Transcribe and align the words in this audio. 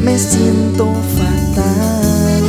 me 0.00 0.18
siento 0.18 0.86
fatal. 1.16 2.42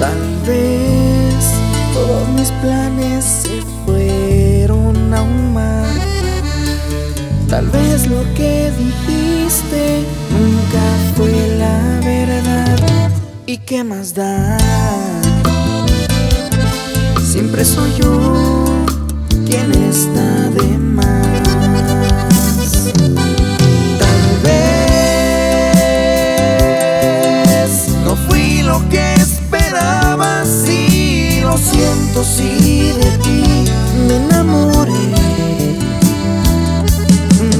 Tal 0.00 0.18
vez 0.46 1.44
todos 1.92 2.28
mis 2.30 2.50
planes 2.62 3.24
se 3.24 3.62
fueron 3.84 5.12
a 5.12 5.22
un 5.22 5.52
mar. 5.52 5.86
Tal 7.48 7.66
vez 7.68 8.06
lo 8.06 8.22
que 8.34 8.72
dijiste 8.78 10.04
nunca 10.30 10.84
fue 11.16 11.32
la 11.58 12.00
verdad. 12.04 13.10
¿Y 13.46 13.58
qué 13.58 13.84
más 13.84 14.14
da? 14.14 14.56
Siempre 17.22 17.64
soy 17.64 17.92
yo 17.98 18.64
quien 19.46 19.70
está 19.72 20.48
de 20.50 20.78
más. 20.78 20.95
Siento, 32.16 32.24
sí, 32.24 32.92
de 32.92 33.10
ti 33.18 33.44
me 34.06 34.16
enamoré. 34.16 34.92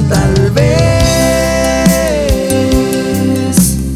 Tal 0.09 0.51
vez 0.51 0.67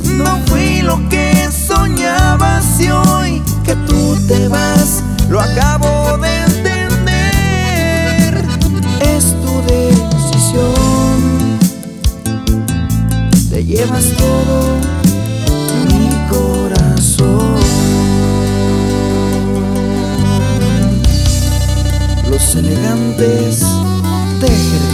no 0.05 0.39
fui 0.47 0.81
lo 0.81 0.97
que 1.09 1.49
soñaba, 1.51 2.61
si 2.61 2.89
hoy 2.89 3.43
que 3.63 3.75
tú 3.87 4.17
te 4.27 4.47
vas, 4.47 5.03
lo 5.29 5.39
acabo 5.39 6.17
de 6.17 6.43
entender. 6.43 8.43
Es 8.99 9.35
tu 9.41 9.61
decisión, 9.67 11.57
te 13.49 13.65
llevas 13.65 14.05
elegantes. 22.55 23.59
De 24.39 24.90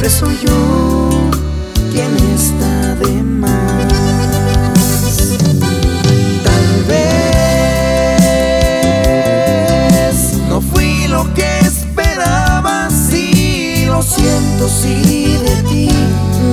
Siempre 0.00 0.16
soy 0.16 0.38
yo 0.46 1.10
quien 1.90 2.16
está 2.32 2.94
de 2.94 3.20
más. 3.20 3.92
Tal 6.44 6.84
vez 6.86 7.18
no 10.48 10.60
fui 10.60 11.08
lo 11.08 11.34
que 11.34 11.58
esperaba, 11.66 12.88
sí, 13.10 13.86
lo 13.86 14.00
siento, 14.00 14.68
sí, 14.68 15.36
de 15.42 15.56
ti 15.68 15.88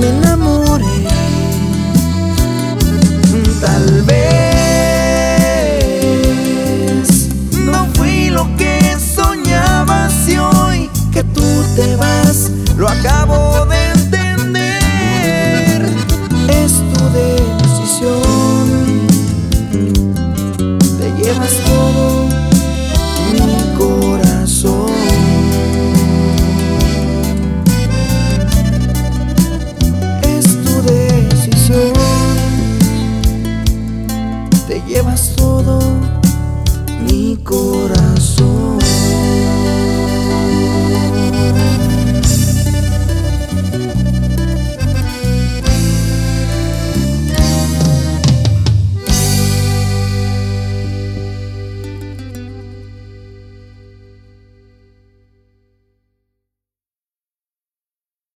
me 0.00 0.08
enamoré. 0.08 1.06
Tal 3.60 4.02
vez 4.02 4.18
no 7.64 7.86
fui 7.94 8.28
lo 8.28 8.48
que 8.56 8.96
soñaba, 8.98 10.10
si 10.24 10.36
hoy 10.36 10.90
que 11.12 11.22
tú 11.22 11.62
te 11.76 11.94
vas, 11.94 12.50
lo 12.76 12.88
acabo 12.88 13.25
corazón. 37.46 38.65